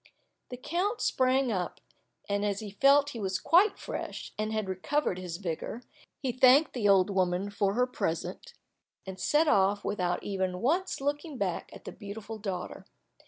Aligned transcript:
The 0.49 0.57
count 0.57 0.99
sprang 0.99 1.51
up, 1.51 1.79
and 2.27 2.43
as 2.43 2.59
he 2.59 2.71
felt 2.71 3.05
that 3.05 3.11
he 3.11 3.19
was 3.19 3.37
quite 3.37 3.77
fresh, 3.77 4.33
and 4.35 4.51
had 4.51 4.67
recovered 4.67 5.19
his 5.19 5.37
vigor, 5.37 5.83
he 6.23 6.31
thanked 6.31 6.73
the 6.73 6.89
old 6.89 7.11
woman 7.11 7.51
for 7.51 7.75
her 7.75 7.85
present, 7.85 8.55
and 9.05 9.19
set 9.19 9.47
off 9.47 9.85
without 9.85 10.23
even 10.23 10.59
once 10.59 11.01
looking 11.01 11.37
back 11.37 11.69
at 11.71 11.85
the 11.85 11.91
beautiful 11.91 12.39
daughter. 12.39 12.87